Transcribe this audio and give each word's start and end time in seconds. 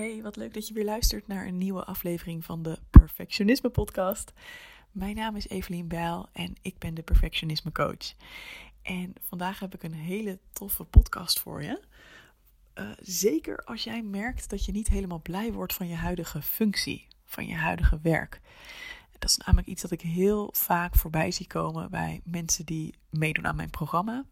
Hey, 0.00 0.22
wat 0.22 0.36
leuk 0.36 0.54
dat 0.54 0.68
je 0.68 0.74
weer 0.74 0.84
luistert 0.84 1.26
naar 1.26 1.46
een 1.46 1.58
nieuwe 1.58 1.84
aflevering 1.84 2.44
van 2.44 2.62
de 2.62 2.78
Perfectionisme 2.90 3.68
Podcast. 3.68 4.32
Mijn 4.90 5.16
naam 5.16 5.36
is 5.36 5.48
Evelien 5.48 5.88
Bijl 5.88 6.28
en 6.32 6.54
ik 6.62 6.78
ben 6.78 6.94
de 6.94 7.02
Perfectionisme 7.02 7.72
Coach. 7.72 8.14
En 8.82 9.12
vandaag 9.28 9.58
heb 9.58 9.74
ik 9.74 9.82
een 9.82 9.94
hele 9.94 10.38
toffe 10.52 10.84
podcast 10.84 11.40
voor 11.40 11.62
je. 11.62 11.82
Uh, 12.74 12.90
zeker 13.00 13.64
als 13.64 13.84
jij 13.84 14.02
merkt 14.02 14.50
dat 14.50 14.64
je 14.64 14.72
niet 14.72 14.88
helemaal 14.88 15.20
blij 15.22 15.52
wordt 15.52 15.74
van 15.74 15.88
je 15.88 15.94
huidige 15.94 16.42
functie, 16.42 17.06
van 17.24 17.46
je 17.46 17.54
huidige 17.54 17.98
werk. 18.02 18.40
Dat 19.18 19.30
is 19.30 19.36
namelijk 19.36 19.68
iets 19.68 19.82
dat 19.82 19.90
ik 19.90 20.00
heel 20.00 20.48
vaak 20.52 20.96
voorbij 20.96 21.30
zie 21.30 21.46
komen 21.46 21.90
bij 21.90 22.20
mensen 22.24 22.66
die 22.66 22.94
meedoen 23.10 23.46
aan 23.46 23.56
mijn 23.56 23.70
programma. 23.70 24.24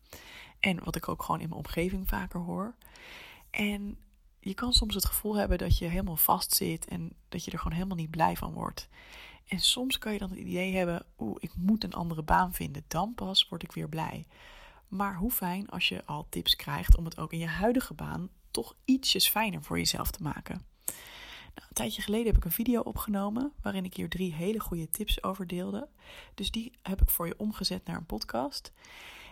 En 0.60 0.84
wat 0.84 0.96
ik 0.96 1.08
ook 1.08 1.22
gewoon 1.22 1.40
in 1.40 1.48
mijn 1.48 1.60
omgeving 1.60 2.08
vaker 2.08 2.40
hoor. 2.40 2.74
En 3.50 3.98
je 4.40 4.54
kan 4.54 4.72
soms 4.72 4.94
het 4.94 5.04
gevoel 5.04 5.36
hebben 5.36 5.58
dat 5.58 5.78
je 5.78 5.84
helemaal 5.84 6.16
vastzit 6.16 6.84
en 6.88 7.12
dat 7.28 7.44
je 7.44 7.50
er 7.50 7.58
gewoon 7.58 7.76
helemaal 7.76 7.96
niet 7.96 8.10
blij 8.10 8.36
van 8.36 8.52
wordt. 8.52 8.88
En 9.46 9.60
soms 9.60 9.98
kan 9.98 10.12
je 10.12 10.18
dan 10.18 10.30
het 10.30 10.38
idee 10.38 10.76
hebben, 10.76 11.06
oeh, 11.18 11.36
ik 11.38 11.52
moet 11.56 11.84
een 11.84 11.94
andere 11.94 12.22
baan 12.22 12.52
vinden, 12.52 12.84
dan 12.88 13.14
pas 13.14 13.48
word 13.48 13.62
ik 13.62 13.72
weer 13.72 13.88
blij. 13.88 14.26
Maar 14.88 15.16
hoe 15.16 15.30
fijn 15.30 15.68
als 15.68 15.88
je 15.88 16.04
al 16.04 16.26
tips 16.28 16.56
krijgt 16.56 16.96
om 16.96 17.04
het 17.04 17.18
ook 17.18 17.32
in 17.32 17.38
je 17.38 17.46
huidige 17.46 17.94
baan 17.94 18.28
toch 18.50 18.76
ietsjes 18.84 19.28
fijner 19.28 19.62
voor 19.62 19.78
jezelf 19.78 20.10
te 20.10 20.22
maken. 20.22 20.66
Nou, 21.54 21.68
een 21.68 21.74
tijdje 21.74 22.02
geleden 22.02 22.26
heb 22.26 22.36
ik 22.36 22.44
een 22.44 22.50
video 22.50 22.80
opgenomen 22.80 23.52
waarin 23.62 23.84
ik 23.84 23.94
hier 23.94 24.08
drie 24.08 24.32
hele 24.32 24.60
goede 24.60 24.88
tips 24.88 25.22
over 25.22 25.46
deelde. 25.46 25.88
Dus 26.34 26.50
die 26.50 26.72
heb 26.82 27.00
ik 27.00 27.10
voor 27.10 27.26
je 27.26 27.38
omgezet 27.38 27.84
naar 27.84 27.96
een 27.96 28.06
podcast. 28.06 28.72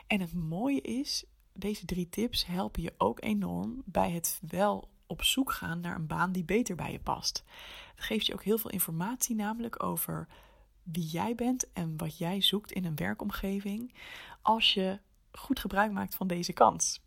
En 0.06 0.20
het 0.20 0.34
mooie 0.34 0.80
is, 0.80 1.24
deze 1.52 1.84
drie 1.84 2.08
tips 2.08 2.46
helpen 2.46 2.82
je 2.82 2.94
ook 2.98 3.22
enorm 3.22 3.82
bij 3.84 4.10
het 4.10 4.40
wel 4.48 4.88
op 5.06 5.22
zoek 5.22 5.52
gaan 5.52 5.80
naar 5.80 5.94
een 5.94 6.06
baan 6.06 6.32
die 6.32 6.44
beter 6.44 6.76
bij 6.76 6.92
je 6.92 7.00
past. 7.00 7.44
Het 7.94 8.04
geeft 8.04 8.26
je 8.26 8.32
ook 8.32 8.44
heel 8.44 8.58
veel 8.58 8.70
informatie, 8.70 9.36
namelijk 9.36 9.82
over 9.82 10.28
wie 10.82 11.06
jij 11.06 11.34
bent 11.34 11.72
en 11.72 11.96
wat 11.96 12.18
jij 12.18 12.40
zoekt 12.40 12.72
in 12.72 12.84
een 12.84 12.96
werkomgeving. 12.96 13.94
Als 14.42 14.74
je 14.74 14.98
goed 15.32 15.60
gebruik 15.60 15.92
maakt 15.92 16.14
van 16.14 16.26
deze 16.26 16.52
kans. 16.52 17.00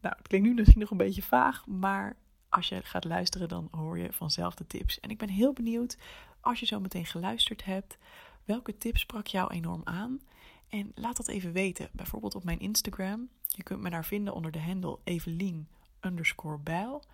Nou, 0.00 0.16
het 0.16 0.28
klinkt 0.28 0.46
nu 0.46 0.54
misschien 0.54 0.80
nog 0.80 0.90
een 0.90 0.96
beetje 0.96 1.22
vaag, 1.22 1.66
maar 1.66 2.16
als 2.48 2.68
je 2.68 2.82
gaat 2.82 3.04
luisteren, 3.04 3.48
dan 3.48 3.68
hoor 3.70 3.98
je 3.98 4.12
vanzelf 4.12 4.54
de 4.54 4.66
tips. 4.66 5.00
En 5.00 5.10
ik 5.10 5.18
ben 5.18 5.28
heel 5.28 5.52
benieuwd, 5.52 5.98
als 6.40 6.60
je 6.60 6.66
zo 6.66 6.80
meteen 6.80 7.06
geluisterd 7.06 7.64
hebt, 7.64 7.98
welke 8.44 8.78
tips 8.78 9.00
sprak 9.00 9.26
jou 9.26 9.52
enorm 9.52 9.80
aan? 9.84 10.20
En 10.68 10.92
laat 10.94 11.16
dat 11.16 11.28
even 11.28 11.52
weten, 11.52 11.88
bijvoorbeeld 11.92 12.34
op 12.34 12.44
mijn 12.44 12.60
Instagram. 12.60 13.28
Je 13.46 13.62
kunt 13.62 13.80
me 13.80 13.90
daar 13.90 14.04
vinden 14.04 14.34
onder 14.34 14.50
de 14.50 14.60
handle 14.60 14.98
Evelien 15.04 15.68
underscore 16.00 16.58
bijl. 16.58 17.04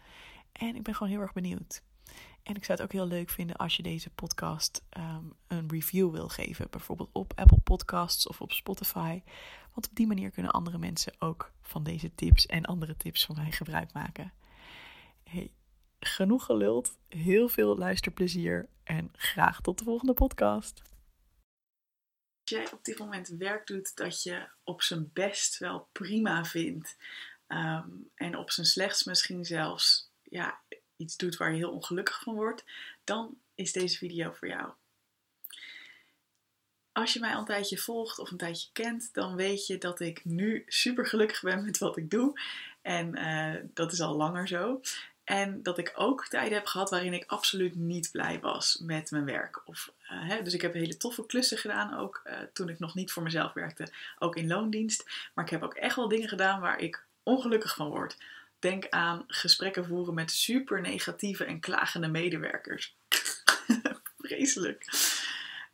En 0.52 0.76
ik 0.76 0.82
ben 0.82 0.94
gewoon 0.94 1.12
heel 1.12 1.20
erg 1.20 1.32
benieuwd. 1.32 1.82
En 2.42 2.54
ik 2.54 2.64
zou 2.64 2.78
het 2.78 2.82
ook 2.82 2.92
heel 2.92 3.06
leuk 3.06 3.30
vinden 3.30 3.56
als 3.56 3.76
je 3.76 3.82
deze 3.82 4.10
podcast 4.10 4.82
ehm, 4.88 5.24
een 5.46 5.70
review 5.70 6.10
wil 6.10 6.28
geven. 6.28 6.66
Bijvoorbeeld 6.70 7.10
op 7.12 7.32
Apple 7.36 7.60
Podcasts 7.60 8.26
of 8.26 8.40
op 8.40 8.52
Spotify. 8.52 9.22
Want 9.74 9.88
op 9.88 9.96
die 9.96 10.06
manier 10.06 10.30
kunnen 10.30 10.52
andere 10.52 10.78
mensen 10.78 11.12
ook 11.18 11.52
van 11.62 11.82
deze 11.82 12.14
tips 12.14 12.46
en 12.46 12.64
andere 12.64 12.96
tips 12.96 13.24
van 13.24 13.36
mij 13.36 13.52
gebruik 13.52 13.92
maken. 13.92 14.32
Hey, 15.22 15.52
genoeg 16.00 16.44
geluld. 16.44 16.98
Heel 17.08 17.48
veel 17.48 17.76
luisterplezier. 17.76 18.68
En 18.84 19.10
graag 19.12 19.60
tot 19.60 19.78
de 19.78 19.84
volgende 19.84 20.14
podcast. 20.14 20.82
Als 22.42 22.60
jij 22.60 22.72
op 22.72 22.84
dit 22.84 22.98
moment 22.98 23.28
werk 23.28 23.66
doet 23.66 23.96
dat 23.96 24.22
je 24.22 24.48
op 24.64 24.82
zijn 24.82 25.10
best 25.12 25.58
wel 25.58 25.88
prima 25.92 26.44
vindt. 26.44 26.96
Ehm, 27.52 27.88
en 28.14 28.36
op 28.36 28.50
zijn 28.50 28.66
slechts 28.66 29.04
misschien 29.04 29.44
zelfs 29.44 30.10
ja, 30.22 30.60
iets 30.96 31.16
doet 31.16 31.36
waar 31.36 31.50
je 31.50 31.56
heel 31.56 31.70
ongelukkig 31.70 32.20
van 32.20 32.34
wordt, 32.34 32.64
dan 33.04 33.38
is 33.54 33.72
deze 33.72 33.98
video 33.98 34.32
voor 34.32 34.48
jou. 34.48 34.70
Als 36.92 37.12
je 37.12 37.20
mij 37.20 37.32
al 37.32 37.38
een 37.38 37.44
tijdje 37.44 37.78
volgt 37.78 38.18
of 38.18 38.30
een 38.30 38.36
tijdje 38.36 38.68
kent, 38.72 39.14
dan 39.14 39.36
weet 39.36 39.66
je 39.66 39.78
dat 39.78 40.00
ik 40.00 40.24
nu 40.24 40.64
super 40.66 41.06
gelukkig 41.06 41.42
ben 41.42 41.64
met 41.64 41.78
wat 41.78 41.96
ik 41.96 42.10
doe. 42.10 42.40
En 42.82 43.18
uh, 43.18 43.70
dat 43.74 43.92
is 43.92 44.00
al 44.00 44.16
langer 44.16 44.48
zo. 44.48 44.80
En 45.24 45.62
dat 45.62 45.78
ik 45.78 45.92
ook 45.94 46.26
tijden 46.26 46.58
heb 46.58 46.66
gehad 46.66 46.90
waarin 46.90 47.12
ik 47.12 47.24
absoluut 47.26 47.74
niet 47.74 48.10
blij 48.10 48.40
was 48.40 48.78
met 48.78 49.10
mijn 49.10 49.24
werk. 49.24 49.68
Of, 49.68 49.92
uh, 50.02 50.28
hè, 50.28 50.42
dus 50.42 50.54
ik 50.54 50.62
heb 50.62 50.72
hele 50.72 50.96
toffe 50.96 51.26
klussen 51.26 51.58
gedaan, 51.58 51.98
ook 51.98 52.22
uh, 52.24 52.38
toen 52.52 52.68
ik 52.68 52.78
nog 52.78 52.94
niet 52.94 53.12
voor 53.12 53.22
mezelf 53.22 53.52
werkte, 53.52 53.92
ook 54.18 54.36
in 54.36 54.46
loondienst. 54.46 55.30
Maar 55.34 55.44
ik 55.44 55.50
heb 55.50 55.62
ook 55.62 55.74
echt 55.74 55.96
wel 55.96 56.08
dingen 56.08 56.28
gedaan 56.28 56.60
waar 56.60 56.78
ik 56.78 57.06
ongelukkig 57.22 57.74
van 57.74 57.88
word. 57.88 58.16
Denk 58.58 58.88
aan 58.88 59.24
gesprekken 59.26 59.84
voeren 59.84 60.14
met 60.14 60.30
super 60.30 60.80
negatieve 60.80 61.44
en 61.44 61.60
klagende 61.60 62.08
medewerkers. 62.08 62.96
Vreselijk. 64.18 64.86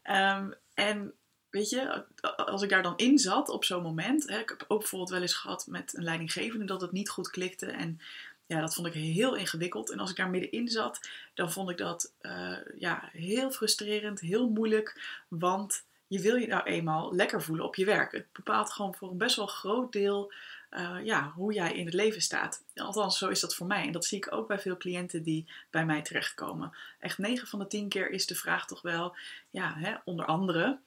Um, 0.04 0.54
en 0.74 1.14
weet 1.50 1.70
je, 1.70 2.04
als 2.36 2.62
ik 2.62 2.68
daar 2.68 2.82
dan 2.82 2.96
in 2.96 3.18
zat 3.18 3.48
op 3.48 3.64
zo'n 3.64 3.82
moment. 3.82 4.28
Hè, 4.28 4.38
ik 4.38 4.48
heb 4.48 4.64
ook 4.68 4.78
bijvoorbeeld 4.78 5.10
wel 5.10 5.20
eens 5.20 5.34
gehad 5.34 5.66
met 5.66 5.96
een 5.96 6.04
leidinggevende 6.04 6.64
dat 6.64 6.80
het 6.80 6.92
niet 6.92 7.08
goed 7.08 7.30
klikte. 7.30 7.66
En 7.66 8.00
ja, 8.46 8.60
dat 8.60 8.74
vond 8.74 8.86
ik 8.86 8.92
heel 8.92 9.34
ingewikkeld. 9.34 9.90
En 9.90 9.98
als 9.98 10.10
ik 10.10 10.16
daar 10.16 10.30
middenin 10.30 10.68
zat, 10.68 11.08
dan 11.34 11.52
vond 11.52 11.70
ik 11.70 11.76
dat 11.76 12.12
uh, 12.20 12.56
ja, 12.78 13.08
heel 13.12 13.50
frustrerend, 13.50 14.20
heel 14.20 14.48
moeilijk. 14.48 15.22
Want 15.28 15.84
je 16.08 16.20
wil 16.20 16.36
je 16.36 16.46
nou 16.46 16.62
eenmaal 16.62 17.14
lekker 17.14 17.42
voelen 17.42 17.64
op 17.64 17.74
je 17.74 17.84
werk. 17.84 18.12
Het 18.12 18.32
bepaalt 18.32 18.72
gewoon 18.72 18.94
voor 18.94 19.10
een 19.10 19.18
best 19.18 19.36
wel 19.36 19.46
groot 19.46 19.92
deel 19.92 20.32
uh, 20.70 20.96
ja, 21.02 21.32
hoe 21.34 21.52
jij 21.52 21.72
in 21.72 21.84
het 21.84 21.94
leven 21.94 22.22
staat. 22.22 22.64
Althans, 22.74 23.18
zo 23.18 23.28
is 23.28 23.40
dat 23.40 23.54
voor 23.54 23.66
mij. 23.66 23.86
En 23.86 23.92
dat 23.92 24.04
zie 24.04 24.18
ik 24.18 24.32
ook 24.32 24.48
bij 24.48 24.58
veel 24.58 24.76
cliënten 24.76 25.22
die 25.22 25.50
bij 25.70 25.86
mij 25.86 26.02
terechtkomen. 26.02 26.72
Echt 26.98 27.18
9 27.18 27.48
van 27.48 27.58
de 27.58 27.66
10 27.66 27.88
keer 27.88 28.10
is 28.10 28.26
de 28.26 28.34
vraag 28.34 28.66
toch 28.66 28.82
wel, 28.82 29.16
ja, 29.50 29.74
hè, 29.74 29.94
onder 30.04 30.26
andere. 30.26 30.78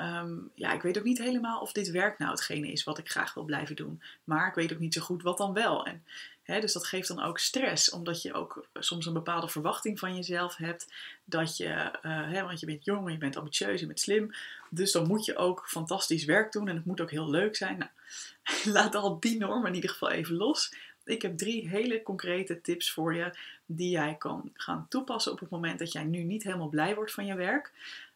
Um, 0.00 0.50
ja, 0.54 0.72
ik 0.72 0.82
weet 0.82 0.98
ook 0.98 1.04
niet 1.04 1.18
helemaal 1.18 1.60
of 1.60 1.72
dit 1.72 1.90
werk 1.90 2.18
nou 2.18 2.30
hetgene 2.30 2.72
is 2.72 2.84
wat 2.84 2.98
ik 2.98 3.10
graag 3.10 3.34
wil 3.34 3.44
blijven 3.44 3.76
doen. 3.76 4.02
Maar 4.24 4.48
ik 4.48 4.54
weet 4.54 4.72
ook 4.72 4.78
niet 4.78 4.94
zo 4.94 5.00
goed 5.00 5.22
wat 5.22 5.38
dan 5.38 5.52
wel. 5.52 5.86
En, 5.86 6.04
hè, 6.42 6.60
dus 6.60 6.72
dat 6.72 6.86
geeft 6.86 7.08
dan 7.08 7.22
ook 7.22 7.38
stress, 7.38 7.90
omdat 7.90 8.22
je 8.22 8.32
ook 8.32 8.66
soms 8.74 9.06
een 9.06 9.12
bepaalde 9.12 9.48
verwachting 9.48 9.98
van 9.98 10.16
jezelf 10.16 10.56
hebt. 10.56 10.92
Dat 11.24 11.56
je, 11.56 11.66
uh, 12.02 12.30
hè, 12.30 12.42
want 12.42 12.60
je 12.60 12.66
bent 12.66 12.84
jong 12.84 13.10
je 13.10 13.18
bent 13.18 13.36
ambitieus 13.36 13.74
en 13.74 13.80
je 13.80 13.86
bent 13.86 14.00
slim. 14.00 14.30
Dus 14.70 14.92
dan 14.92 15.06
moet 15.06 15.24
je 15.24 15.36
ook 15.36 15.68
fantastisch 15.68 16.24
werk 16.24 16.52
doen 16.52 16.68
en 16.68 16.76
het 16.76 16.84
moet 16.84 17.00
ook 17.00 17.10
heel 17.10 17.30
leuk 17.30 17.56
zijn. 17.56 17.78
Nou, 17.78 17.90
laat 18.76 18.94
al 18.94 19.20
die 19.20 19.38
normen 19.38 19.68
in 19.68 19.74
ieder 19.74 19.90
geval 19.90 20.10
even 20.10 20.34
los. 20.34 20.72
Ik 21.04 21.22
heb 21.22 21.38
drie 21.38 21.68
hele 21.68 22.02
concrete 22.02 22.60
tips 22.60 22.90
voor 22.90 23.14
je 23.14 23.34
die 23.66 23.90
jij 23.90 24.14
kan 24.18 24.50
gaan 24.54 24.86
toepassen 24.88 25.32
op 25.32 25.40
het 25.40 25.50
moment 25.50 25.78
dat 25.78 25.92
jij 25.92 26.04
nu 26.04 26.22
niet 26.22 26.42
helemaal 26.42 26.68
blij 26.68 26.94
wordt 26.94 27.12
van 27.12 27.26
je 27.26 27.34
werk. 27.34 27.72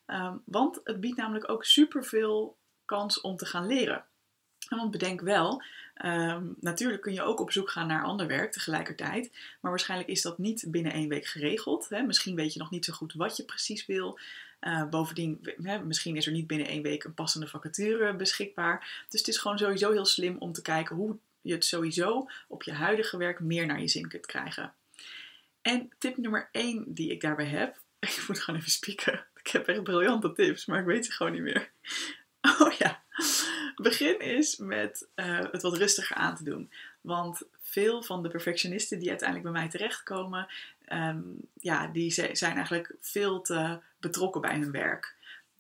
Um, 0.07 0.43
want 0.45 0.81
het 0.85 1.01
biedt 1.01 1.17
namelijk 1.17 1.51
ook 1.51 1.65
superveel 1.65 2.57
kans 2.85 3.21
om 3.21 3.37
te 3.37 3.47
gaan 3.47 3.67
leren. 3.67 4.05
Want 4.69 4.91
bedenk 4.91 5.21
wel, 5.21 5.63
um, 6.05 6.57
natuurlijk 6.61 7.03
kun 7.03 7.13
je 7.13 7.23
ook 7.23 7.41
op 7.41 7.53
zoek 7.53 7.71
gaan 7.71 7.87
naar 7.87 8.05
ander 8.05 8.27
werk 8.27 8.53
tegelijkertijd. 8.53 9.31
Maar 9.61 9.71
waarschijnlijk 9.71 10.11
is 10.11 10.23
dat 10.23 10.39
niet 10.39 10.65
binnen 10.69 10.93
één 10.93 11.09
week 11.09 11.27
geregeld. 11.27 11.89
Hè? 11.89 12.03
Misschien 12.03 12.35
weet 12.35 12.53
je 12.53 12.59
nog 12.59 12.71
niet 12.71 12.85
zo 12.85 12.93
goed 12.93 13.13
wat 13.13 13.37
je 13.37 13.45
precies 13.45 13.87
wil. 13.87 14.19
Uh, 14.61 14.89
bovendien, 14.89 15.55
hè, 15.63 15.85
misschien 15.85 16.17
is 16.17 16.27
er 16.27 16.33
niet 16.33 16.47
binnen 16.47 16.67
één 16.67 16.83
week 16.83 17.05
een 17.05 17.15
passende 17.15 17.47
vacature 17.47 18.15
beschikbaar. 18.15 19.05
Dus 19.09 19.21
het 19.21 19.29
is 19.29 19.39
gewoon 19.39 19.59
sowieso 19.59 19.93
heel 19.93 20.05
slim 20.05 20.37
om 20.39 20.53
te 20.53 20.63
kijken 20.63 20.97
hoe 20.97 21.19
je 21.41 21.53
het 21.53 21.65
sowieso 21.65 22.29
op 22.49 22.63
je 22.63 22.73
huidige 22.73 23.17
werk 23.17 23.41
meer 23.41 23.67
naar 23.67 23.81
je 23.81 23.89
zin 23.89 24.09
kunt 24.09 24.27
krijgen. 24.27 24.75
En 25.63 25.91
tip 25.99 26.17
nummer 26.17 26.49
1 26.53 26.95
die 26.95 27.11
ik 27.11 27.21
daarbij 27.21 27.47
heb, 27.47 27.81
ik 28.01 28.25
moet 28.29 28.41
gewoon 28.41 28.61
even 28.61 28.73
spieken. 28.73 29.27
Ik 29.43 29.51
heb 29.51 29.69
echt 29.69 29.83
briljante 29.83 30.33
tips, 30.33 30.67
maar 30.67 30.81
ik 30.81 30.87
weet 30.87 31.07
ze 31.07 31.13
gewoon 31.13 31.33
niet 31.33 31.43
meer. 31.43 31.71
Oh 32.61 32.73
ja. 32.73 33.03
Begin 33.77 34.21
is 34.21 34.57
met 34.57 35.09
uh, 35.17 35.39
het 35.51 35.63
wat 35.63 35.77
rustiger 35.77 36.17
aan 36.17 36.37
te 36.37 36.45
doen. 36.45 36.71
Want 37.01 37.43
veel 37.61 38.03
van 38.03 38.23
de 38.23 38.29
perfectionisten 38.29 38.99
die 38.99 39.09
uiteindelijk 39.09 39.53
bij 39.53 39.61
mij 39.61 39.71
terechtkomen, 39.71 40.49
um, 40.89 41.37
ja, 41.61 41.87
die 41.87 42.11
zijn 42.11 42.57
eigenlijk 42.57 42.95
veel 43.01 43.41
te 43.41 43.79
betrokken 44.01 44.41
bij 44.41 44.59
hun 44.59 44.71
werk. 44.71 45.15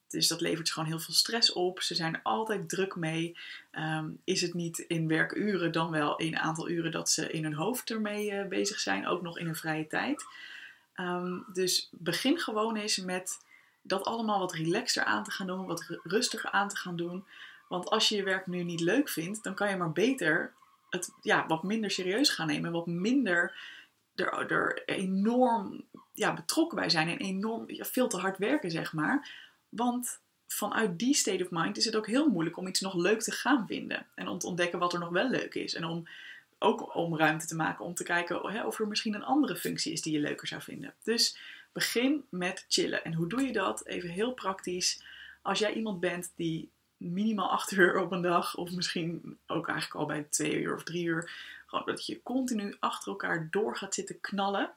Dus 0.08 0.28
dat 0.28 0.40
levert 0.40 0.70
gewoon 0.70 0.88
heel 0.88 0.98
veel 0.98 1.14
stress 1.14 1.52
op. 1.52 1.82
Ze 1.82 1.94
zijn 1.94 2.14
er 2.14 2.20
altijd 2.22 2.68
druk 2.68 2.96
mee. 2.96 3.36
Um, 3.72 4.20
is 4.24 4.40
het 4.40 4.54
niet 4.54 4.78
in 4.78 5.08
werkuren, 5.08 5.72
dan 5.72 5.90
wel 5.90 6.16
in 6.16 6.26
een 6.26 6.38
aantal 6.38 6.68
uren 6.68 6.90
dat 6.90 7.10
ze 7.10 7.30
in 7.30 7.42
hun 7.42 7.54
hoofd 7.54 7.90
ermee 7.90 8.30
uh, 8.30 8.46
bezig 8.46 8.80
zijn, 8.80 9.06
ook 9.06 9.22
nog 9.22 9.38
in 9.38 9.44
hun 9.44 9.56
vrije 9.56 9.86
tijd. 9.86 10.24
Um, 10.96 11.44
dus 11.52 11.88
begin 11.92 12.38
gewoon 12.38 12.76
eens 12.76 12.96
met 12.96 13.38
dat 13.82 14.04
allemaal 14.04 14.38
wat 14.38 14.52
relaxter 14.52 15.04
aan 15.04 15.24
te 15.24 15.30
gaan 15.30 15.46
doen, 15.46 15.66
wat 15.66 15.98
rustiger 16.02 16.50
aan 16.50 16.68
te 16.68 16.76
gaan 16.76 16.96
doen. 16.96 17.24
Want 17.68 17.90
als 17.90 18.08
je 18.08 18.16
je 18.16 18.22
werk 18.22 18.46
nu 18.46 18.62
niet 18.62 18.80
leuk 18.80 19.08
vindt, 19.08 19.44
dan 19.44 19.54
kan 19.54 19.70
je 19.70 19.76
maar 19.76 19.92
beter 19.92 20.52
het 20.90 21.12
ja, 21.20 21.46
wat 21.46 21.62
minder 21.62 21.90
serieus 21.90 22.30
gaan 22.30 22.46
nemen. 22.46 22.72
Wat 22.72 22.86
minder 22.86 23.54
er, 24.14 24.50
er 24.50 24.82
enorm 24.84 25.84
ja, 26.12 26.34
betrokken 26.34 26.78
bij 26.78 26.90
zijn 26.90 27.08
en 27.08 27.18
enorm 27.18 27.64
veel 27.68 28.08
te 28.08 28.16
hard 28.16 28.38
werken, 28.38 28.70
zeg 28.70 28.92
maar. 28.92 29.30
Want 29.68 30.20
vanuit 30.46 30.98
die 30.98 31.14
state 31.14 31.44
of 31.44 31.50
mind 31.50 31.76
is 31.76 31.84
het 31.84 31.96
ook 31.96 32.06
heel 32.06 32.28
moeilijk 32.28 32.56
om 32.56 32.66
iets 32.66 32.80
nog 32.80 32.94
leuk 32.94 33.22
te 33.22 33.30
gaan 33.30 33.66
vinden. 33.66 34.06
En 34.14 34.28
om 34.28 34.38
te 34.38 34.46
ontdekken 34.46 34.78
wat 34.78 34.92
er 34.92 34.98
nog 34.98 35.08
wel 35.08 35.28
leuk 35.28 35.54
is. 35.54 35.74
En 35.74 35.84
om 35.84 36.06
ook 36.58 36.94
om 36.94 37.16
ruimte 37.16 37.46
te 37.46 37.56
maken 37.56 37.84
om 37.84 37.94
te 37.94 38.04
kijken 38.04 38.52
hè, 38.52 38.66
of 38.66 38.78
er 38.78 38.88
misschien 38.88 39.14
een 39.14 39.24
andere 39.24 39.56
functie 39.56 39.92
is 39.92 40.02
die 40.02 40.12
je 40.12 40.18
leuker 40.18 40.46
zou 40.46 40.62
vinden. 40.62 40.94
Dus 41.02 41.38
begin 41.72 42.24
met 42.30 42.64
chillen. 42.68 43.04
En 43.04 43.14
hoe 43.14 43.28
doe 43.28 43.42
je 43.42 43.52
dat? 43.52 43.86
Even 43.86 44.08
heel 44.08 44.32
praktisch. 44.32 45.02
Als 45.42 45.58
jij 45.58 45.72
iemand 45.72 46.00
bent 46.00 46.32
die 46.36 46.70
minimaal 46.96 47.50
8 47.50 47.70
uur 47.76 47.98
op 47.98 48.12
een 48.12 48.22
dag, 48.22 48.56
of 48.56 48.70
misschien 48.70 49.38
ook 49.46 49.68
eigenlijk 49.68 50.00
al 50.00 50.06
bij 50.06 50.22
2 50.22 50.60
uur 50.60 50.74
of 50.74 50.82
3 50.82 51.04
uur, 51.04 51.30
gewoon 51.66 51.86
dat 51.86 52.06
je 52.06 52.22
continu 52.22 52.76
achter 52.80 53.08
elkaar 53.08 53.48
door 53.50 53.76
gaat 53.76 53.94
zitten 53.94 54.20
knallen 54.20 54.74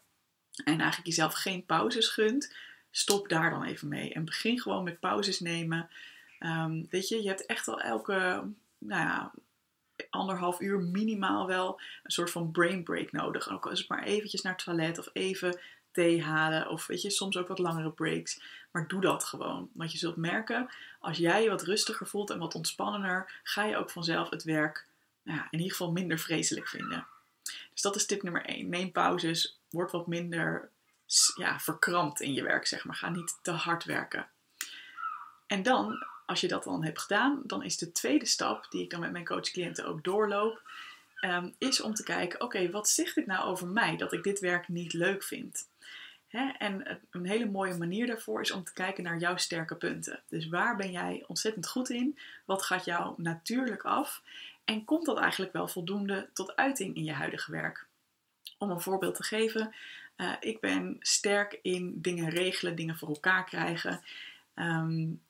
en 0.63 0.80
eigenlijk 0.80 1.07
jezelf 1.07 1.33
geen 1.33 1.65
pauzes 1.65 2.07
gunt, 2.07 2.56
stop 2.92 3.30
daar 3.30 3.50
dan 3.50 3.63
even 3.63 3.88
mee. 3.88 4.13
En 4.13 4.25
begin 4.25 4.59
gewoon 4.59 4.83
met 4.83 5.00
pauzes 5.00 5.39
nemen. 5.39 5.89
Ehm, 6.39 6.83
weet 6.89 7.07
je, 7.07 7.21
je 7.21 7.27
hebt 7.27 7.45
echt 7.45 7.68
al 7.68 7.81
elke, 7.81 8.13
nou 8.77 9.01
ja, 9.01 9.31
anderhalf 10.09 10.59
uur 10.59 10.80
minimaal 10.80 11.47
wel 11.47 11.80
een 12.03 12.12
soort 12.12 12.31
van 12.31 12.51
brain 12.51 12.83
break 12.83 13.12
nodig. 13.12 13.50
Ook 13.50 13.65
al 13.65 13.71
is 13.71 13.80
het 13.80 13.89
maar 13.89 14.03
eventjes 14.03 14.42
naar 14.42 14.53
het 14.53 14.63
toilet 14.63 15.00
of 15.00 15.09
even 15.13 15.59
thee 15.95 16.24
halen 16.24 16.69
of 16.69 16.88
weet 16.88 17.01
je, 17.01 17.09
soms 17.09 17.38
ook 17.38 17.47
wat 17.47 17.59
langere 17.59 17.92
breaks. 17.92 18.42
Maar 18.71 18.88
doe 18.88 19.01
dat 19.01 19.24
gewoon. 19.24 19.69
Want 19.74 19.92
je 19.92 19.97
zult 19.97 20.15
merken, 20.15 20.69
als 21.00 21.18
jij 21.18 21.44
je 21.44 21.50
wat 21.50 21.63
rustiger 21.63 22.07
voelt 22.07 22.30
en 22.30 22.39
wat 22.39 22.56
ontspannender, 22.56 23.39
ga 23.44 23.63
je 23.63 23.77
ook 23.77 23.89
vanzelf 23.89 24.30
het 24.30 24.44
werk 24.44 24.86
nou 25.24 25.38
ja, 25.38 25.47
in 25.50 25.59
ieder 25.59 25.75
geval 25.75 25.92
minder 25.92 26.19
vreselijk 26.19 26.68
vinden. 26.68 27.07
Dus 27.71 27.81
dat 27.81 27.95
is 27.95 28.06
tip 28.06 28.24
nummer 28.24 28.45
1. 28.45 28.69
Neem 28.69 28.92
pauzes, 28.92 29.59
word 29.69 29.92
wat 29.92 30.07
minder 30.07 30.69
ja, 31.36 31.59
verkrampt 31.59 32.21
in 32.21 32.33
je 32.33 32.44
werk, 32.44 32.68
zeg 32.68 32.86
maar. 32.86 32.95
Ga 32.95 33.09
niet 33.09 33.39
te 33.42 33.51
hard 33.51 33.83
werken. 33.83 34.27
En 35.47 35.63
dan, 35.63 36.06
als 36.25 36.42
je 36.42 36.47
dat 36.47 36.63
dan 36.63 36.83
hebt 36.83 37.00
gedaan, 37.00 37.42
dan 37.44 37.63
is 37.63 37.77
de 37.77 37.92
tweede 37.92 38.25
stap, 38.25 38.68
die 38.69 38.83
ik 38.83 38.89
dan 38.89 39.00
met 39.00 39.12
mijn 39.12 39.25
coachcliënten 39.25 39.86
ook 39.86 40.03
doorloop, 40.03 40.62
um, 41.21 41.53
is 41.57 41.81
om 41.81 41.94
te 41.94 42.03
kijken, 42.03 42.42
oké, 42.42 42.71
wat 42.71 42.89
zegt 42.89 43.15
dit 43.15 43.25
nou 43.25 43.45
over 43.45 43.68
mij 43.68 43.97
dat 43.97 44.13
ik 44.13 44.24
dit 44.24 44.39
werk 44.39 44.68
niet 44.68 44.94
leuk 44.94 45.24
vind? 45.24 45.68
En 46.57 46.99
een 47.11 47.25
hele 47.25 47.45
mooie 47.45 47.77
manier 47.77 48.07
daarvoor 48.07 48.41
is 48.41 48.51
om 48.51 48.63
te 48.63 48.73
kijken 48.73 49.03
naar 49.03 49.17
jouw 49.17 49.37
sterke 49.37 49.75
punten. 49.75 50.19
Dus 50.27 50.47
waar 50.47 50.75
ben 50.75 50.91
jij 50.91 51.23
ontzettend 51.27 51.67
goed 51.67 51.89
in? 51.89 52.17
Wat 52.45 52.63
gaat 52.63 52.85
jou 52.85 53.13
natuurlijk 53.17 53.83
af? 53.83 54.21
En 54.65 54.85
komt 54.85 55.05
dat 55.05 55.19
eigenlijk 55.19 55.53
wel 55.53 55.67
voldoende 55.67 56.29
tot 56.33 56.55
uiting 56.55 56.95
in 56.95 57.03
je 57.03 57.11
huidige 57.11 57.51
werk? 57.51 57.85
Om 58.57 58.69
een 58.69 58.81
voorbeeld 58.81 59.15
te 59.15 59.23
geven, 59.23 59.75
uh, 60.17 60.33
ik 60.39 60.59
ben 60.59 60.97
sterk 60.99 61.59
in 61.61 62.01
dingen 62.01 62.29
regelen, 62.29 62.75
dingen 62.75 62.97
voor 62.97 63.09
elkaar 63.09 63.43
krijgen. 63.43 64.01
Um, 64.55 65.21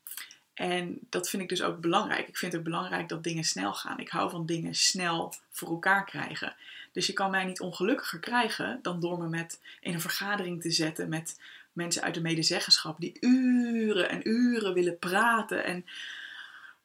en 0.56 1.00
dat 1.10 1.30
vind 1.30 1.44
ik 1.44 1.50
dus 1.50 1.62
ook 1.62 1.80
belangrijk. 1.80 2.28
Ik 2.28 2.38
vind 2.38 2.54
het 2.54 2.64
belangrijk 2.64 3.10
dat 3.10 3.24
dingen 3.24 3.44
snel 3.44 3.74
gaan. 3.74 4.00
Ik 4.00 4.10
hou 4.10 4.30
van 4.30 4.46
dingen 4.46 4.76
snel 4.76 5.34
voor 5.50 5.70
elkaar 5.70 6.06
krijgen. 6.06 6.56
Dus 6.92 7.08
je 7.08 7.14
kan 7.14 7.32
mij 7.32 7.46
niet 7.46 7.60
ongelukkiger 7.60 8.20
krijgen 8.20 8.80
dan 8.82 9.00
door 9.00 9.18
me 9.18 9.28
met 9.28 9.60
in 9.80 9.94
een 9.94 10.02
vergadering 10.02 10.62
te 10.62 10.72
zetten 10.72 11.10
met 11.10 11.40
mensen 11.74 12.02
uit 12.02 12.14
de 12.14 12.22
medezeggenschap 12.22 13.00
die 13.00 13.18
uren 13.20 14.10
en 14.10 14.30
uren 14.30 14.74
willen 14.74 15.00
praten. 15.00 15.64
En 15.64 15.86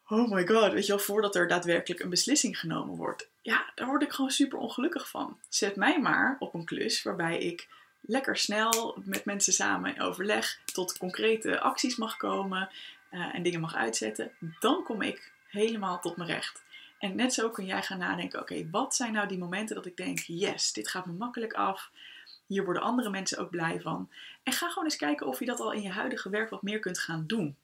oh 0.08 0.30
my 0.30 0.46
god, 0.46 0.72
weet 0.72 0.86
je 0.86 0.92
wel, 0.92 1.02
voordat 1.02 1.34
er 1.34 1.48
daadwerkelijk 1.48 2.00
een 2.00 2.10
beslissing 2.10 2.58
genomen 2.58 2.96
wordt. 2.96 3.28
Ja, 3.42 3.72
daar 3.74 3.86
word 3.86 4.02
ik 4.02 4.12
gewoon 4.12 4.30
super 4.30 4.58
ongelukkig 4.58 5.08
van. 5.08 5.38
Zet 5.48 5.76
mij 5.76 6.00
maar 6.00 6.36
op 6.38 6.54
een 6.54 6.64
klus 6.64 7.02
waarbij 7.02 7.38
ik 7.38 7.68
lekker 8.00 8.36
snel 8.36 9.02
met 9.04 9.24
mensen 9.24 9.52
samen 9.52 9.94
in 9.94 10.00
overleg 10.00 10.60
tot 10.72 10.98
concrete 10.98 11.60
acties 11.60 11.96
mag 11.96 12.16
komen 12.16 12.68
uh, 13.10 13.34
en 13.34 13.42
dingen 13.42 13.60
mag 13.60 13.74
uitzetten, 13.74 14.32
dan 14.60 14.82
kom 14.82 15.02
ik 15.02 15.32
helemaal 15.48 16.00
tot 16.00 16.16
mijn 16.16 16.30
recht. 16.30 16.62
En 16.98 17.16
net 17.16 17.34
zo 17.34 17.50
kun 17.50 17.66
jij 17.66 17.82
gaan 17.82 17.98
nadenken: 17.98 18.40
oké, 18.40 18.70
wat 18.70 18.94
zijn 18.94 19.12
nou 19.12 19.28
die 19.28 19.38
momenten 19.38 19.74
dat 19.76 19.86
ik 19.86 19.96
denk: 19.96 20.18
yes, 20.18 20.72
dit 20.72 20.88
gaat 20.88 21.06
me 21.06 21.12
makkelijk 21.12 21.52
af. 21.52 21.90
Hier 22.46 22.64
worden 22.64 22.82
andere 22.82 23.10
mensen 23.10 23.38
ook 23.38 23.50
blij 23.50 23.80
van. 23.80 24.10
En 24.42 24.52
ga 24.52 24.68
gewoon 24.68 24.84
eens 24.84 24.96
kijken 24.96 25.26
of 25.26 25.38
je 25.38 25.44
dat 25.44 25.60
al 25.60 25.72
in 25.72 25.82
je 25.82 25.90
huidige 25.90 26.30
werk 26.30 26.50
wat 26.50 26.62
meer 26.62 26.78
kunt 26.78 26.98
gaan 26.98 27.26
doen. 27.26 27.56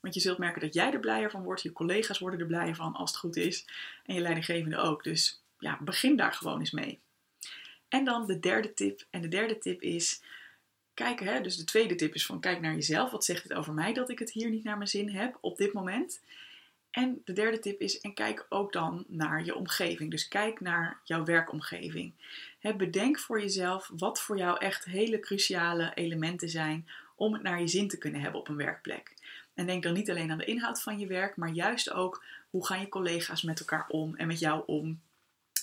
Want 0.00 0.14
je 0.14 0.20
zult 0.20 0.38
merken 0.38 0.60
dat 0.60 0.74
jij 0.74 0.92
er 0.92 1.00
blijer 1.00 1.30
van 1.30 1.42
wordt, 1.42 1.62
je 1.62 1.72
collega's 1.72 2.18
worden 2.18 2.40
er 2.40 2.46
blijer 2.46 2.74
van 2.74 2.94
als 2.94 3.10
het 3.10 3.20
goed 3.20 3.36
is. 3.36 3.66
En 4.06 4.14
je 4.14 4.20
leidinggevende 4.20 4.76
ook. 4.76 5.04
Dus 5.04 5.42
ja, 5.58 5.78
begin 5.80 6.16
daar 6.16 6.32
gewoon 6.32 6.58
eens 6.58 6.70
mee. 6.70 7.00
En 7.88 8.04
dan 8.04 8.26
de 8.26 8.40
derde 8.40 8.74
tip. 8.74 9.04
En 9.10 9.20
de 9.20 9.28
derde 9.28 9.58
tip 9.58 9.82
is 9.82 10.22
kijken, 10.94 11.26
hè, 11.26 11.40
dus 11.40 11.56
de 11.56 11.64
tweede 11.64 11.94
tip 11.94 12.14
is 12.14 12.26
van 12.26 12.40
kijk 12.40 12.60
naar 12.60 12.74
jezelf. 12.74 13.10
Wat 13.10 13.24
zegt 13.24 13.42
het 13.42 13.52
over 13.52 13.72
mij 13.72 13.92
dat 13.92 14.10
ik 14.10 14.18
het 14.18 14.30
hier 14.30 14.50
niet 14.50 14.64
naar 14.64 14.76
mijn 14.76 14.88
zin 14.88 15.08
heb 15.08 15.38
op 15.40 15.56
dit 15.56 15.72
moment? 15.72 16.20
En 16.90 17.22
de 17.24 17.32
derde 17.32 17.58
tip 17.58 17.80
is, 17.80 18.00
en 18.00 18.14
kijk 18.14 18.46
ook 18.48 18.72
dan 18.72 19.04
naar 19.08 19.44
je 19.44 19.54
omgeving. 19.54 20.10
Dus 20.10 20.28
kijk 20.28 20.60
naar 20.60 21.00
jouw 21.04 21.24
werkomgeving. 21.24 22.12
bedenk 22.76 23.18
voor 23.18 23.40
jezelf 23.40 23.90
wat 23.96 24.20
voor 24.20 24.36
jou 24.36 24.58
echt 24.58 24.84
hele 24.84 25.20
cruciale 25.20 25.92
elementen 25.94 26.48
zijn 26.48 26.88
om 27.16 27.32
het 27.32 27.42
naar 27.42 27.60
je 27.60 27.68
zin 27.68 27.88
te 27.88 27.98
kunnen 27.98 28.20
hebben 28.20 28.40
op 28.40 28.48
een 28.48 28.56
werkplek. 28.56 29.14
En 29.54 29.66
denk 29.66 29.82
dan 29.82 29.92
niet 29.92 30.10
alleen 30.10 30.30
aan 30.30 30.38
de 30.38 30.44
inhoud 30.44 30.82
van 30.82 30.98
je 30.98 31.06
werk, 31.06 31.36
maar 31.36 31.50
juist 31.50 31.90
ook 31.90 32.24
hoe 32.50 32.66
gaan 32.66 32.80
je 32.80 32.88
collega's 32.88 33.42
met 33.42 33.60
elkaar 33.60 33.86
om 33.88 34.16
en 34.16 34.26
met 34.26 34.38
jou 34.38 34.62
om. 34.66 35.00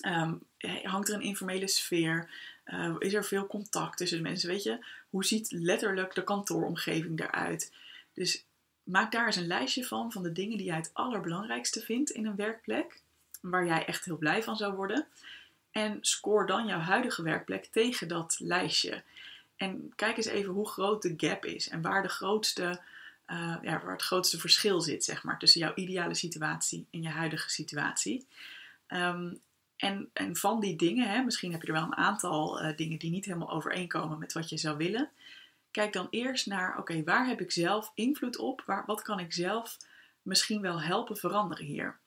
Um, 0.06 0.42
hangt 0.82 1.08
er 1.08 1.14
een 1.14 1.20
informele 1.20 1.68
sfeer? 1.68 2.30
Uh, 2.66 2.94
is 2.98 3.14
er 3.14 3.24
veel 3.24 3.46
contact 3.46 3.96
tussen 3.96 4.22
mensen? 4.22 4.48
Weet 4.48 4.62
je, 4.62 4.84
hoe 5.10 5.24
ziet 5.24 5.52
letterlijk 5.52 6.14
de 6.14 6.24
kantooromgeving 6.24 7.20
eruit? 7.20 7.72
Dus 8.14 8.44
maak 8.82 9.12
daar 9.12 9.26
eens 9.26 9.36
een 9.36 9.46
lijstje 9.46 9.84
van, 9.84 10.12
van 10.12 10.22
de 10.22 10.32
dingen 10.32 10.56
die 10.56 10.66
jij 10.66 10.76
het 10.76 10.90
allerbelangrijkste 10.92 11.80
vindt 11.80 12.10
in 12.10 12.26
een 12.26 12.36
werkplek. 12.36 13.00
Waar 13.40 13.66
jij 13.66 13.84
echt 13.84 14.04
heel 14.04 14.16
blij 14.16 14.42
van 14.42 14.56
zou 14.56 14.74
worden. 14.74 15.06
En 15.70 15.98
scoor 16.00 16.46
dan 16.46 16.66
jouw 16.66 16.78
huidige 16.78 17.22
werkplek 17.22 17.64
tegen 17.64 18.08
dat 18.08 18.36
lijstje. 18.38 19.02
En 19.56 19.92
kijk 19.96 20.16
eens 20.16 20.26
even 20.26 20.52
hoe 20.52 20.68
groot 20.68 21.02
de 21.02 21.14
gap 21.16 21.44
is 21.44 21.68
en 21.68 21.82
waar, 21.82 22.02
de 22.02 22.08
grootste, 22.08 22.80
uh, 23.26 23.56
ja, 23.62 23.82
waar 23.82 23.92
het 23.92 24.02
grootste 24.02 24.38
verschil 24.38 24.80
zit, 24.80 25.04
zeg 25.04 25.22
maar, 25.22 25.38
tussen 25.38 25.60
jouw 25.60 25.74
ideale 25.74 26.14
situatie 26.14 26.86
en 26.90 27.02
je 27.02 27.08
huidige 27.08 27.50
situatie. 27.50 28.26
Um, 28.88 29.40
en, 29.80 30.10
en 30.12 30.36
van 30.36 30.60
die 30.60 30.76
dingen, 30.76 31.08
hè, 31.08 31.22
misschien 31.22 31.52
heb 31.52 31.62
je 31.62 31.66
er 31.66 31.72
wel 31.72 31.82
een 31.82 31.96
aantal 31.96 32.62
uh, 32.62 32.76
dingen 32.76 32.98
die 32.98 33.10
niet 33.10 33.24
helemaal 33.24 33.50
overeenkomen 33.50 34.18
met 34.18 34.32
wat 34.32 34.48
je 34.48 34.56
zou 34.56 34.76
willen. 34.76 35.10
Kijk 35.70 35.92
dan 35.92 36.06
eerst 36.10 36.46
naar, 36.46 36.78
oké, 36.78 37.02
waar 37.04 37.26
heb 37.26 37.40
ik 37.40 37.50
zelf 37.50 37.92
invloed 37.94 38.36
op? 38.36 38.62
Waar, 38.66 38.82
wat 38.86 39.02
kan 39.02 39.18
ik 39.18 39.32
zelf 39.32 39.76
misschien 40.22 40.60
wel 40.60 40.80
helpen 40.80 41.16
veranderen 41.16 41.64
hier? 41.64 41.98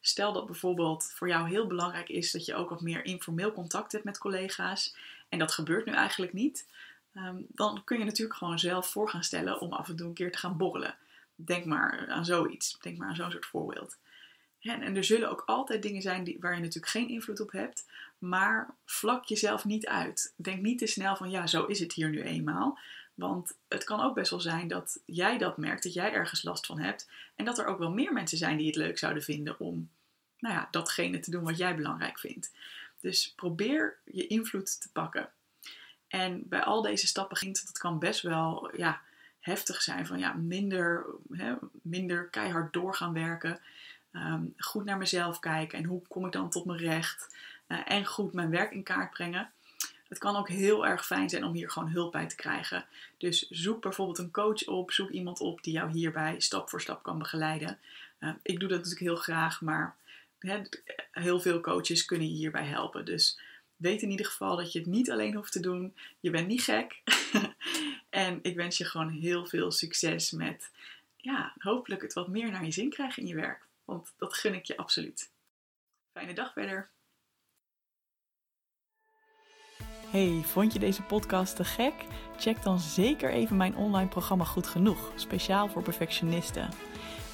Stel 0.00 0.32
dat 0.32 0.46
bijvoorbeeld 0.46 1.12
voor 1.14 1.28
jou 1.28 1.48
heel 1.48 1.66
belangrijk 1.66 2.08
is 2.08 2.30
dat 2.30 2.44
je 2.44 2.54
ook 2.54 2.70
wat 2.70 2.80
meer 2.80 3.04
informeel 3.04 3.52
contact 3.52 3.92
hebt 3.92 4.04
met 4.04 4.18
collega's. 4.18 4.96
En 5.28 5.38
dat 5.38 5.52
gebeurt 5.52 5.86
nu 5.86 5.92
eigenlijk 5.92 6.32
niet. 6.32 6.66
Um, 7.14 7.46
dan 7.48 7.82
kun 7.84 7.98
je 7.98 8.04
natuurlijk 8.04 8.38
gewoon 8.38 8.58
zelf 8.58 8.90
voor 8.90 9.08
gaan 9.10 9.24
stellen 9.24 9.60
om 9.60 9.72
af 9.72 9.88
en 9.88 9.96
toe 9.96 10.06
een 10.08 10.14
keer 10.14 10.32
te 10.32 10.38
gaan 10.38 10.56
borrelen. 10.56 10.96
Denk 11.34 11.64
maar 11.64 12.06
aan 12.08 12.24
zoiets. 12.24 12.78
Denk 12.80 12.98
maar 12.98 13.08
aan 13.08 13.16
zo'n 13.16 13.30
soort 13.30 13.46
voorbeeld. 13.46 13.96
En 14.60 14.96
er 14.96 15.04
zullen 15.04 15.30
ook 15.30 15.42
altijd 15.46 15.82
dingen 15.82 16.02
zijn 16.02 16.24
die, 16.24 16.36
waar 16.40 16.54
je 16.54 16.60
natuurlijk 16.60 16.92
geen 16.92 17.08
invloed 17.08 17.40
op 17.40 17.52
hebt. 17.52 17.86
Maar 18.18 18.74
vlak 18.84 19.24
jezelf 19.24 19.64
niet 19.64 19.86
uit. 19.86 20.32
Denk 20.36 20.62
niet 20.62 20.78
te 20.78 20.86
snel 20.86 21.16
van 21.16 21.30
ja, 21.30 21.46
zo 21.46 21.64
is 21.64 21.80
het 21.80 21.92
hier 21.92 22.08
nu 22.08 22.22
eenmaal. 22.22 22.78
Want 23.14 23.56
het 23.68 23.84
kan 23.84 24.00
ook 24.00 24.14
best 24.14 24.30
wel 24.30 24.40
zijn 24.40 24.68
dat 24.68 25.00
jij 25.04 25.38
dat 25.38 25.56
merkt, 25.56 25.82
dat 25.82 25.92
jij 25.92 26.12
ergens 26.12 26.42
last 26.42 26.66
van 26.66 26.78
hebt. 26.78 27.08
En 27.34 27.44
dat 27.44 27.58
er 27.58 27.66
ook 27.66 27.78
wel 27.78 27.90
meer 27.90 28.12
mensen 28.12 28.38
zijn 28.38 28.56
die 28.56 28.66
het 28.66 28.76
leuk 28.76 28.98
zouden 28.98 29.22
vinden 29.22 29.60
om 29.60 29.90
nou 30.38 30.54
ja, 30.54 30.68
datgene 30.70 31.20
te 31.20 31.30
doen 31.30 31.44
wat 31.44 31.58
jij 31.58 31.76
belangrijk 31.76 32.18
vindt. 32.18 32.52
Dus 33.00 33.32
probeer 33.36 33.98
je 34.04 34.26
invloed 34.26 34.80
te 34.80 34.92
pakken. 34.92 35.30
En 36.08 36.48
bij 36.48 36.62
al 36.62 36.82
deze 36.82 37.06
stappen 37.06 37.52
dat 37.52 37.78
kan 37.78 37.98
best 37.98 38.22
wel 38.22 38.76
ja, 38.76 39.00
heftig 39.40 39.82
zijn. 39.82 40.06
Van 40.06 40.18
ja, 40.18 40.32
minder, 40.32 41.06
hè, 41.32 41.54
minder 41.82 42.28
keihard 42.28 42.72
door 42.72 42.94
gaan 42.94 43.12
werken. 43.12 43.60
Ehm, 44.12 44.42
goed 44.56 44.84
naar 44.84 44.96
mezelf 44.96 45.38
kijken 45.38 45.78
en 45.78 45.84
hoe 45.84 46.02
kom 46.08 46.26
ik 46.26 46.32
dan 46.32 46.50
tot 46.50 46.64
mijn 46.64 46.78
recht. 46.78 47.36
Uh, 47.68 47.78
en 47.84 48.06
goed 48.06 48.32
mijn 48.32 48.50
werk 48.50 48.72
in 48.72 48.82
kaart 48.82 49.10
brengen. 49.10 49.52
Het 50.08 50.18
kan 50.18 50.36
ook 50.36 50.48
heel 50.48 50.86
erg 50.86 51.06
fijn 51.06 51.28
zijn 51.28 51.44
om 51.44 51.52
hier 51.52 51.70
gewoon 51.70 51.90
hulp 51.90 52.12
bij 52.12 52.26
te 52.26 52.36
krijgen. 52.36 52.84
Dus 53.18 53.48
zoek 53.48 53.82
bijvoorbeeld 53.82 54.18
een 54.18 54.30
coach 54.30 54.66
op, 54.66 54.92
zoek 54.92 55.10
iemand 55.10 55.40
op 55.40 55.62
die 55.62 55.72
jou 55.72 55.90
hierbij 55.90 56.40
stap 56.40 56.68
voor 56.68 56.80
stap 56.80 57.02
kan 57.02 57.18
begeleiden. 57.18 57.78
Uh, 58.20 58.30
ik 58.42 58.60
doe 58.60 58.68
dat 58.68 58.78
natuurlijk 58.78 59.04
heel 59.04 59.16
graag, 59.16 59.60
maar 59.60 59.96
heel 61.10 61.40
veel 61.40 61.60
coaches 61.60 62.04
kunnen 62.04 62.28
je 62.28 62.34
hierbij 62.34 62.64
helpen. 62.64 63.04
Dus 63.04 63.40
weet 63.76 64.02
in 64.02 64.10
ieder 64.10 64.26
geval 64.26 64.56
dat 64.56 64.72
je 64.72 64.78
het 64.78 64.88
niet 64.88 65.10
alleen 65.10 65.34
hoeft 65.34 65.52
te 65.52 65.60
doen. 65.60 65.96
Je 66.20 66.30
bent 66.30 66.48
niet 66.48 66.62
gek. 66.62 67.02
en 68.10 68.38
ik 68.42 68.56
wens 68.56 68.78
je 68.78 68.84
gewoon 68.84 69.10
heel 69.10 69.46
veel 69.46 69.70
succes 69.70 70.30
met, 70.30 70.70
ja, 71.16 71.54
hopelijk 71.58 72.02
het 72.02 72.12
wat 72.12 72.28
meer 72.28 72.50
naar 72.50 72.64
je 72.64 72.70
zin 72.70 72.90
krijgen 72.90 73.22
in 73.22 73.28
je 73.28 73.34
werk. 73.34 73.67
Want 73.88 74.14
dat 74.16 74.34
gun 74.34 74.54
ik 74.54 74.64
je 74.64 74.76
absoluut. 74.76 75.32
Fijne 76.12 76.34
dag 76.34 76.52
verder. 76.52 76.92
Hey, 80.10 80.42
vond 80.44 80.72
je 80.72 80.78
deze 80.78 81.02
podcast 81.02 81.56
te 81.56 81.64
gek? 81.64 81.94
Check 82.36 82.62
dan 82.62 82.78
zeker 82.78 83.30
even 83.30 83.56
mijn 83.56 83.76
online 83.76 84.08
programma 84.08 84.44
Goed 84.44 84.66
Genoeg, 84.66 85.12
speciaal 85.14 85.68
voor 85.68 85.82
perfectionisten. 85.82 86.68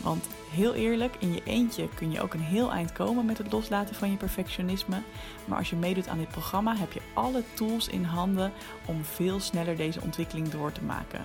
Want 0.03 0.27
heel 0.51 0.75
eerlijk, 0.75 1.17
in 1.17 1.33
je 1.33 1.43
eentje 1.45 1.89
kun 1.89 2.11
je 2.11 2.21
ook 2.21 2.35
een 2.35 2.41
heel 2.41 2.71
eind 2.73 2.93
komen 2.93 3.27
met 3.27 3.39
het 3.39 3.53
loslaten 3.53 3.95
van 3.95 4.11
je 4.11 4.17
perfectionisme. 4.17 5.03
Maar 5.45 5.59
als 5.59 5.71
je 5.71 5.77
meedoet 5.77 6.09
aan 6.09 6.19
dit 6.19 6.29
programma, 6.29 6.77
heb 6.77 6.93
je 6.93 7.03
alle 7.15 7.43
tools 7.55 7.89
in 7.89 8.05
handen 8.05 8.53
om 8.87 9.05
veel 9.05 9.41
sneller 9.41 9.77
deze 9.77 10.01
ontwikkeling 10.01 10.49
door 10.49 10.73
te 10.73 10.83
maken. 10.83 11.25